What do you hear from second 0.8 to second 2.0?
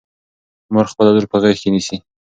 خپله لور په غېږ کې نیسي.